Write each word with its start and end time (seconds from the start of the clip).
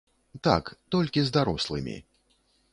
Так, 0.47 0.71
толькі 0.95 1.27
з 1.27 1.37
дарослымі. 1.37 1.95